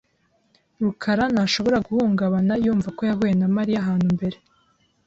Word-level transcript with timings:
rukara 0.83 1.23
ntashobora 1.33 1.77
guhungabana 1.87 2.53
yumva 2.63 2.89
ko 2.97 3.01
yahuye 3.09 3.33
na 3.41 3.47
Mariya 3.55 3.77
ahantu 3.83 4.07
mbere. 4.17 4.37